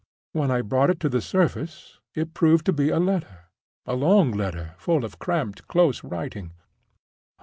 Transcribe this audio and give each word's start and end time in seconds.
When 0.31 0.49
I 0.49 0.61
brought 0.63 0.89
it 0.89 0.99
to 1.01 1.09
the 1.09 1.21
surface, 1.21 1.99
it 2.15 2.33
proved 2.33 2.65
to 2.65 2.73
be 2.73 2.89
a 2.89 2.97
letter—a 2.97 3.95
long 3.95 4.31
letter 4.31 4.73
full 4.79 5.05
of 5.05 5.19
cramped, 5.19 5.67
close 5.67 6.03
writing. 6.03 6.53